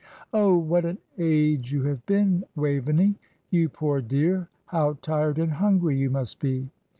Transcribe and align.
"Oh! 0.33 0.57
what 0.57 0.83
an 0.83 0.97
age 1.19 1.71
you 1.71 1.83
have 1.83 2.03
been, 2.07 2.43
Waveney! 2.55 3.19
You 3.51 3.69
poor 3.69 4.01
dear, 4.01 4.49
how 4.65 4.97
tired 5.03 5.37
and 5.37 5.51
hungry 5.51 5.95
you 5.95 6.09
must 6.09 6.39
be?" 6.39 6.71